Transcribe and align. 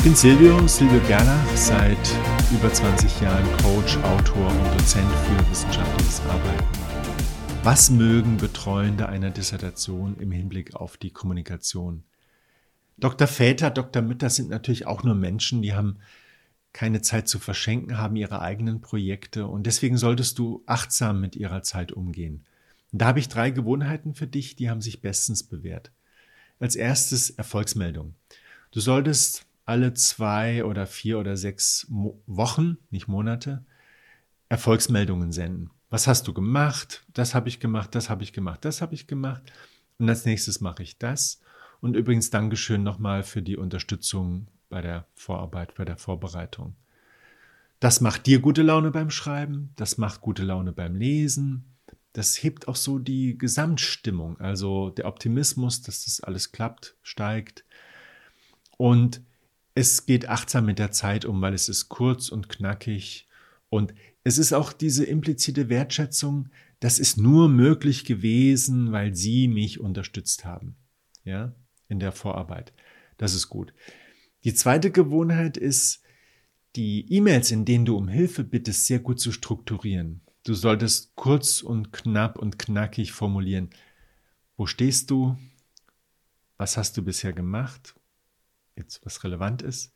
Ich 0.00 0.04
bin 0.04 0.16
Silvio, 0.16 0.66
Silvio 0.66 0.98
Gerlach, 1.00 1.46
seit 1.54 1.98
über 2.50 2.72
20 2.72 3.20
Jahren 3.20 3.44
Coach, 3.58 3.98
Autor 3.98 4.48
und 4.48 4.80
Dozent 4.80 5.06
für 5.06 5.50
wissenschaftliches 5.50 6.22
Arbeiten. 6.22 6.64
Was 7.64 7.90
mögen 7.90 8.38
Betreuende 8.38 9.10
einer 9.10 9.28
Dissertation 9.28 10.16
im 10.18 10.30
Hinblick 10.30 10.74
auf 10.74 10.96
die 10.96 11.10
Kommunikation? 11.10 12.04
Dr. 12.96 13.26
Väter, 13.26 13.68
Dr. 13.68 14.00
Mütter 14.00 14.30
sind 14.30 14.48
natürlich 14.48 14.86
auch 14.86 15.02
nur 15.02 15.14
Menschen, 15.14 15.60
die 15.60 15.74
haben 15.74 15.98
keine 16.72 17.02
Zeit 17.02 17.28
zu 17.28 17.38
verschenken, 17.38 17.98
haben 17.98 18.16
ihre 18.16 18.40
eigenen 18.40 18.80
Projekte 18.80 19.46
und 19.48 19.66
deswegen 19.66 19.98
solltest 19.98 20.38
du 20.38 20.62
achtsam 20.64 21.20
mit 21.20 21.36
ihrer 21.36 21.62
Zeit 21.62 21.92
umgehen. 21.92 22.46
Und 22.90 23.02
da 23.02 23.08
habe 23.08 23.18
ich 23.18 23.28
drei 23.28 23.50
Gewohnheiten 23.50 24.14
für 24.14 24.26
dich, 24.26 24.56
die 24.56 24.70
haben 24.70 24.80
sich 24.80 25.02
bestens 25.02 25.42
bewährt. 25.42 25.92
Als 26.58 26.74
erstes 26.74 27.28
Erfolgsmeldung. 27.28 28.14
Du 28.70 28.80
solltest 28.80 29.44
alle 29.70 29.94
zwei 29.94 30.64
oder 30.64 30.86
vier 30.86 31.18
oder 31.20 31.36
sechs 31.36 31.86
Mo 31.88 32.20
Wochen, 32.26 32.76
nicht 32.90 33.06
Monate, 33.06 33.64
Erfolgsmeldungen 34.48 35.30
senden. 35.30 35.70
Was 35.90 36.08
hast 36.08 36.26
du 36.26 36.34
gemacht? 36.34 37.04
Das 37.14 37.34
habe 37.36 37.48
ich 37.48 37.60
gemacht, 37.60 37.94
das 37.94 38.10
habe 38.10 38.24
ich 38.24 38.32
gemacht, 38.32 38.64
das 38.64 38.82
habe 38.82 38.94
ich 38.94 39.06
gemacht. 39.06 39.52
Und 39.98 40.08
als 40.08 40.24
nächstes 40.24 40.60
mache 40.60 40.82
ich 40.82 40.98
das. 40.98 41.40
Und 41.80 41.94
übrigens 41.94 42.30
Dankeschön 42.30 42.82
nochmal 42.82 43.22
für 43.22 43.42
die 43.42 43.56
Unterstützung 43.56 44.48
bei 44.68 44.82
der 44.82 45.06
Vorarbeit, 45.14 45.76
bei 45.76 45.84
der 45.84 45.96
Vorbereitung. 45.96 46.74
Das 47.78 48.00
macht 48.00 48.26
dir 48.26 48.40
gute 48.40 48.62
Laune 48.62 48.90
beim 48.90 49.10
Schreiben, 49.10 49.70
das 49.76 49.98
macht 49.98 50.20
gute 50.20 50.42
Laune 50.42 50.72
beim 50.72 50.96
Lesen, 50.96 51.64
das 52.12 52.42
hebt 52.42 52.66
auch 52.66 52.76
so 52.76 52.98
die 52.98 53.38
Gesamtstimmung, 53.38 54.38
also 54.40 54.90
der 54.90 55.06
Optimismus, 55.06 55.80
dass 55.80 56.04
das 56.04 56.20
alles 56.20 56.50
klappt, 56.50 56.96
steigt. 57.02 57.64
Und 58.76 59.22
es 59.74 60.06
geht 60.06 60.28
achtsam 60.28 60.66
mit 60.66 60.78
der 60.78 60.90
Zeit 60.90 61.24
um, 61.24 61.40
weil 61.40 61.54
es 61.54 61.68
ist 61.68 61.88
kurz 61.88 62.28
und 62.28 62.48
knackig. 62.48 63.28
Und 63.68 63.94
es 64.24 64.38
ist 64.38 64.52
auch 64.52 64.72
diese 64.72 65.04
implizite 65.04 65.68
Wertschätzung, 65.68 66.48
das 66.80 66.98
ist 66.98 67.18
nur 67.18 67.48
möglich 67.48 68.04
gewesen, 68.04 68.90
weil 68.90 69.14
Sie 69.14 69.48
mich 69.48 69.80
unterstützt 69.80 70.44
haben. 70.44 70.76
Ja, 71.24 71.54
in 71.88 72.00
der 72.00 72.12
Vorarbeit. 72.12 72.72
Das 73.18 73.34
ist 73.34 73.48
gut. 73.48 73.74
Die 74.44 74.54
zweite 74.54 74.90
Gewohnheit 74.90 75.58
ist, 75.58 76.02
die 76.76 77.12
E-Mails, 77.12 77.50
in 77.50 77.64
denen 77.64 77.84
du 77.84 77.96
um 77.96 78.08
Hilfe 78.08 78.44
bittest, 78.44 78.86
sehr 78.86 79.00
gut 79.00 79.20
zu 79.20 79.32
strukturieren. 79.32 80.22
Du 80.44 80.54
solltest 80.54 81.14
kurz 81.16 81.60
und 81.60 81.92
knapp 81.92 82.38
und 82.38 82.58
knackig 82.58 83.12
formulieren. 83.12 83.70
Wo 84.56 84.66
stehst 84.66 85.10
du? 85.10 85.36
Was 86.56 86.76
hast 86.76 86.96
du 86.96 87.02
bisher 87.02 87.32
gemacht? 87.34 87.94
Jetzt, 88.80 89.04
was 89.04 89.24
relevant 89.24 89.60
ist. 89.60 89.92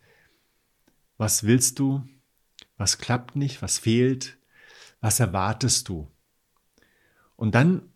Was 1.16 1.44
willst 1.44 1.78
du? 1.78 2.06
Was 2.76 2.98
klappt 2.98 3.34
nicht? 3.34 3.62
Was 3.62 3.78
fehlt? 3.78 4.36
Was 5.00 5.20
erwartest 5.20 5.88
du? 5.88 6.10
Und 7.34 7.54
dann 7.54 7.90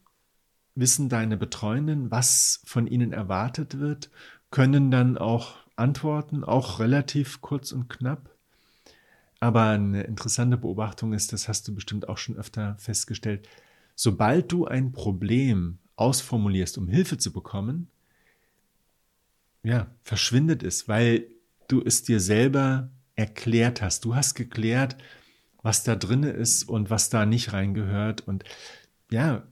wissen 0.75 1.11
deine 1.11 1.36
Betreuenden, 1.36 2.11
was 2.11 2.62
von 2.64 2.86
ihnen 2.86 3.12
erwartet 3.12 3.78
wird, 3.78 4.11
können 4.50 4.91
dann 4.91 5.19
auch 5.19 5.56
antworten, 5.77 6.42
auch 6.42 6.80
relativ 6.80 7.42
kurz 7.42 7.70
und 7.73 7.91
knapp. 7.91 8.34
Aber 9.41 9.64
eine 9.64 10.05
interessante 10.05 10.56
Beobachtung 10.56 11.12
ist, 11.12 11.34
das 11.34 11.48
hast 11.48 11.69
du 11.69 11.75
bestimmt 11.75 12.08
auch 12.08 12.17
schon 12.17 12.39
öfter 12.39 12.77
festgestellt, 12.78 13.47
sobald 13.95 14.50
du 14.50 14.64
ein 14.67 14.92
Problem 14.92 15.80
ausformulierst, 15.97 16.78
um 16.78 16.89
Hilfe 16.89 17.19
zu 17.19 17.30
bekommen, 17.30 17.91
ja, 19.62 19.89
verschwindet 20.03 20.62
es, 20.62 20.89
weil 20.89 21.27
du 21.69 21.83
es 21.84 22.03
dir 22.03 22.20
selber 22.20 22.91
erklärt 23.14 23.83
hast. 23.83 24.05
Du 24.05 24.14
hast 24.14 24.34
geklärt, 24.34 24.97
was 25.63 25.83
da 25.85 25.96
drin 25.96 26.23
ist 26.23 26.64
und 26.69 26.91
was 26.91 27.11
da 27.11 27.27
nicht 27.27 27.52
reingehört 27.52 28.27
und 28.27 28.45
ja, 29.11 29.47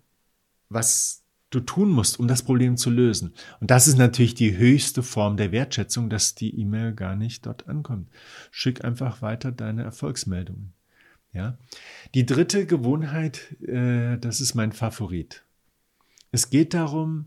was 0.69 1.25
du 1.51 1.61
tun 1.61 1.91
musst, 1.91 2.19
um 2.19 2.29
das 2.29 2.43
Problem 2.43 2.77
zu 2.77 2.91
lösen. 2.91 3.35
Und 3.61 3.71
das 3.71 3.89
ist 3.89 3.99
natürlich 3.99 4.35
die 4.35 4.57
höchste 4.57 5.03
Form 5.03 5.37
der 5.37 5.53
Wertschätzung, 5.53 6.11
dass 6.11 6.35
die 6.35 6.59
E-Mail 6.59 6.93
gar 6.93 7.17
nicht 7.17 7.47
dort 7.47 7.69
ankommt. 7.69 8.09
Schick 8.51 8.85
einfach 8.85 9.23
weiter 9.23 9.53
deine 9.53 9.83
Erfolgsmeldungen. 9.83 10.73
Ja. 11.33 11.59
Die 12.15 12.27
dritte 12.27 12.67
Gewohnheit, 12.67 13.61
äh, 13.63 14.17
das 14.19 14.41
ist 14.41 14.55
mein 14.55 14.73
Favorit. 14.73 15.45
Es 16.33 16.51
geht 16.51 16.75
darum, 16.75 17.27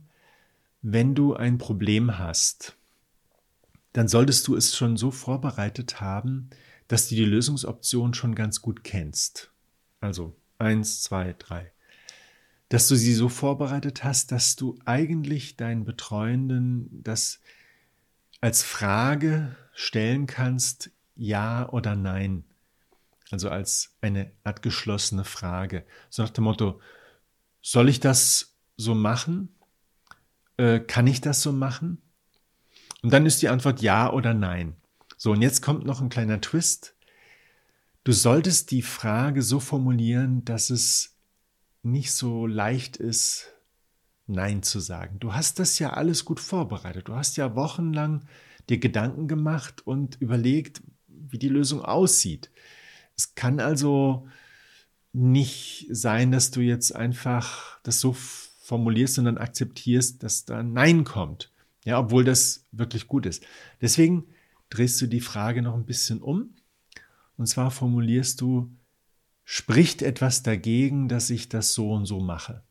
wenn 0.81 1.15
du 1.15 1.35
ein 1.35 1.57
Problem 1.57 2.17
hast, 2.17 2.77
dann 3.93 4.07
solltest 4.07 4.47
du 4.47 4.55
es 4.55 4.75
schon 4.75 4.97
so 4.97 5.11
vorbereitet 5.11 5.99
haben, 5.99 6.49
dass 6.87 7.09
du 7.09 7.15
die 7.15 7.25
Lösungsoption 7.25 8.13
schon 8.13 8.35
ganz 8.35 8.61
gut 8.61 8.83
kennst. 8.83 9.51
Also 9.99 10.35
eins, 10.57 11.01
zwei, 11.03 11.35
drei 11.37 11.71
dass 12.69 12.87
du 12.87 12.95
sie 12.95 13.15
so 13.15 13.29
vorbereitet 13.29 14.03
hast, 14.03 14.31
dass 14.31 14.55
du 14.55 14.77
eigentlich 14.85 15.57
deinen 15.57 15.83
Betreuenden 15.83 16.87
das 17.03 17.41
als 18.41 18.63
Frage 18.63 19.55
stellen 19.73 20.27
kannst, 20.27 20.91
ja 21.15 21.67
oder 21.69 21.95
nein. 21.95 22.45
Also 23.31 23.49
als 23.49 23.95
eine 24.01 24.31
Art 24.43 24.61
geschlossene 24.61 25.25
Frage. 25.25 25.83
So 26.09 26.21
nach 26.21 26.29
dem 26.29 26.45
Motto, 26.45 26.79
soll 27.61 27.89
ich 27.89 27.99
das 27.99 28.55
so 28.77 28.95
machen? 28.95 29.49
Äh, 30.59 30.81
kann 30.81 31.07
ich 31.07 31.21
das 31.21 31.41
so 31.41 31.53
machen? 31.53 32.01
Und 33.01 33.13
dann 33.13 33.25
ist 33.25 33.41
die 33.41 33.47
Antwort 33.47 33.81
ja 33.81 34.11
oder 34.11 34.33
nein. 34.33 34.75
So, 35.15 35.31
und 35.31 35.41
jetzt 35.41 35.61
kommt 35.61 35.85
noch 35.85 36.01
ein 36.01 36.09
kleiner 36.09 36.41
Twist. 36.41 36.95
Du 38.03 38.11
solltest 38.11 38.71
die 38.71 38.81
Frage 38.81 39.41
so 39.41 39.61
formulieren, 39.61 40.43
dass 40.43 40.69
es 40.69 41.15
nicht 41.81 42.11
so 42.11 42.45
leicht 42.45 42.97
ist, 42.97 43.53
Nein 44.27 44.61
zu 44.61 44.79
sagen. 44.79 45.19
Du 45.19 45.33
hast 45.33 45.59
das 45.59 45.79
ja 45.79 45.93
alles 45.93 46.23
gut 46.23 46.39
vorbereitet. 46.39 47.07
Du 47.07 47.15
hast 47.15 47.37
ja 47.37 47.55
wochenlang 47.55 48.25
dir 48.69 48.77
Gedanken 48.79 49.27
gemacht 49.27 49.87
und 49.87 50.21
überlegt, 50.21 50.83
wie 51.07 51.39
die 51.39 51.47
Lösung 51.47 51.83
aussieht. 51.83 52.51
Es 53.17 53.33
kann 53.33 53.59
also 53.59 54.27
nicht 55.13 55.87
sein, 55.89 56.31
dass 56.31 56.51
du 56.51 56.61
jetzt 56.61 56.95
einfach 56.95 57.79
das 57.81 58.01
so 58.01 58.13
formulierst 58.69 59.17
und 59.17 59.25
dann 59.25 59.39
akzeptierst, 59.39 60.21
dass 60.21 60.45
da 60.45 60.61
Nein 60.61 61.03
kommt. 61.03 61.51
Ja, 61.85 61.99
obwohl 61.99 62.23
das 62.23 62.65
wirklich 62.71 63.07
gut 63.07 63.25
ist. 63.25 63.43
Deswegen 63.81 64.25
drehst 64.69 65.01
du 65.01 65.07
die 65.07 65.21
Frage 65.21 65.63
noch 65.63 65.73
ein 65.73 65.85
bisschen 65.85 66.21
um. 66.21 66.53
Und 67.35 67.47
zwar 67.47 67.71
formulierst 67.71 68.39
du, 68.41 68.71
spricht 69.43 70.03
etwas 70.03 70.43
dagegen, 70.43 71.07
dass 71.07 71.31
ich 71.31 71.49
das 71.49 71.73
so 71.73 71.91
und 71.91 72.05
so 72.05 72.19
mache? 72.19 72.61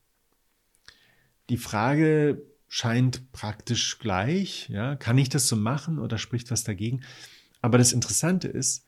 Die 1.49 1.57
Frage 1.57 2.43
scheint 2.69 3.33
praktisch 3.33 3.99
gleich. 3.99 4.69
Ja? 4.69 4.95
Kann 4.95 5.19
ich 5.19 5.31
das 5.31 5.49
so 5.49 5.57
machen 5.57 5.99
oder 5.99 6.17
spricht 6.17 6.53
was 6.53 6.63
dagegen? 6.63 7.01
Aber 7.61 7.77
das 7.77 7.93
Interessante 7.93 8.47
ist, 8.47 8.87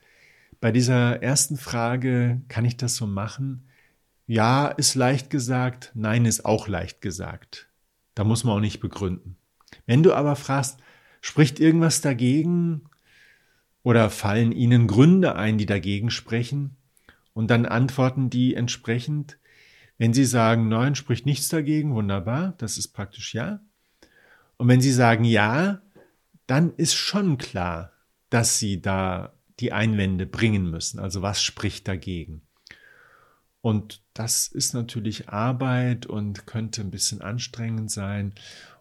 bei 0.60 0.70
dieser 0.70 1.22
ersten 1.22 1.56
Frage, 1.56 2.40
kann 2.46 2.64
ich 2.64 2.76
das 2.76 2.94
so 2.94 3.08
machen? 3.08 3.64
Ja, 4.30 4.68
ist 4.68 4.94
leicht 4.94 5.28
gesagt, 5.28 5.90
nein 5.94 6.24
ist 6.24 6.44
auch 6.44 6.68
leicht 6.68 7.00
gesagt. 7.00 7.68
Da 8.14 8.22
muss 8.22 8.44
man 8.44 8.54
auch 8.54 8.60
nicht 8.60 8.78
begründen. 8.78 9.34
Wenn 9.86 10.04
du 10.04 10.14
aber 10.14 10.36
fragst, 10.36 10.78
spricht 11.20 11.58
irgendwas 11.58 12.00
dagegen 12.00 12.82
oder 13.82 14.08
fallen 14.08 14.52
Ihnen 14.52 14.86
Gründe 14.86 15.34
ein, 15.34 15.58
die 15.58 15.66
dagegen 15.66 16.10
sprechen, 16.10 16.76
und 17.32 17.50
dann 17.50 17.66
antworten 17.66 18.30
die 18.30 18.54
entsprechend. 18.54 19.36
Wenn 19.98 20.14
sie 20.14 20.26
sagen, 20.26 20.68
nein, 20.68 20.94
spricht 20.94 21.26
nichts 21.26 21.48
dagegen, 21.48 21.92
wunderbar, 21.96 22.54
das 22.58 22.78
ist 22.78 22.92
praktisch 22.92 23.34
ja. 23.34 23.58
Und 24.58 24.68
wenn 24.68 24.80
sie 24.80 24.92
sagen 24.92 25.24
ja, 25.24 25.82
dann 26.46 26.72
ist 26.76 26.94
schon 26.94 27.36
klar, 27.36 27.90
dass 28.28 28.60
sie 28.60 28.80
da 28.80 29.32
die 29.58 29.72
Einwände 29.72 30.24
bringen 30.24 30.70
müssen. 30.70 31.00
Also 31.00 31.20
was 31.20 31.42
spricht 31.42 31.88
dagegen? 31.88 32.42
Und 33.62 34.02
das 34.14 34.48
ist 34.48 34.72
natürlich 34.72 35.28
Arbeit 35.28 36.06
und 36.06 36.46
könnte 36.46 36.80
ein 36.80 36.90
bisschen 36.90 37.20
anstrengend 37.20 37.90
sein. 37.90 38.34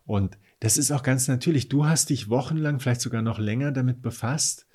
Und 0.06 0.38
das 0.60 0.78
ist 0.78 0.92
auch 0.92 1.04
ganz 1.04 1.28
natürlich. 1.28 1.70
Du 1.70 1.86
hast 1.86 2.10
dich 2.10 2.30
wochenlang, 2.30 2.80
vielleicht 2.80 3.02
sogar 3.02 3.22
noch 3.22 3.40
länger 3.40 3.72
damit 3.72 4.02
befasst. 4.02 4.68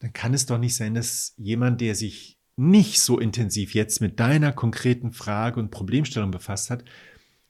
Dann 0.00 0.12
kann 0.12 0.34
es 0.34 0.46
doch 0.46 0.58
nicht 0.58 0.76
sein, 0.76 0.94
dass 0.94 1.34
jemand, 1.36 1.80
der 1.80 1.94
sich 1.94 2.38
nicht 2.56 3.00
so 3.00 3.18
intensiv 3.18 3.74
jetzt 3.74 4.00
mit 4.00 4.18
deiner 4.18 4.52
konkreten 4.52 5.12
Frage 5.12 5.60
und 5.60 5.70
Problemstellung 5.70 6.30
befasst 6.30 6.70
hat, 6.70 6.84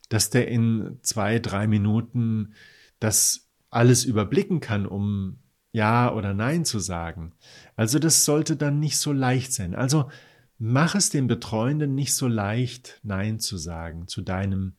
dass 0.09 0.31
der 0.31 0.49
in 0.49 0.99
zwei, 1.03 1.39
drei 1.39 1.67
Minuten 1.67 2.55
das 2.99 3.49
alles 3.71 4.05
überblicken 4.05 4.61
kann, 4.61 4.87
um 4.87 5.39
Ja 5.73 6.13
oder 6.13 6.35
Nein 6.35 6.65
zu 6.65 6.81
sagen. 6.81 7.33
Also 7.77 7.99
das 7.99 8.25
sollte 8.25 8.57
dann 8.57 8.81
nicht 8.81 8.99
so 8.99 9.13
leicht 9.13 9.53
sein. 9.53 9.75
Also 9.75 10.11
mach 10.59 10.95
es 10.95 11.11
dem 11.11 11.27
Betreuenden 11.27 11.95
nicht 11.95 12.15
so 12.15 12.29
leicht, 12.29 13.01
Nein 13.03 13.41
zu 13.41 13.59
sagen 13.59 14.09
zu 14.09 14.23
deinem 14.23 14.75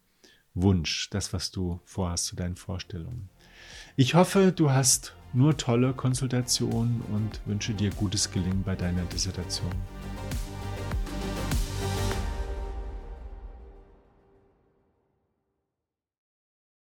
Wunsch, 0.54 1.10
das, 1.12 1.34
was 1.34 1.52
du 1.52 1.80
vorhast, 1.86 2.26
zu 2.26 2.36
deinen 2.36 2.56
Vorstellungen. 2.56 3.30
Ich 3.96 4.16
hoffe, 4.16 4.52
du 4.56 4.72
hast 4.72 5.14
nur 5.34 5.58
tolle 5.58 5.94
Konsultationen 5.94 7.02
und 7.14 7.42
wünsche 7.46 7.74
dir 7.74 7.92
gutes 7.92 8.32
Gelingen 8.32 8.64
bei 8.64 8.76
deiner 8.76 9.04
Dissertation. 9.06 9.72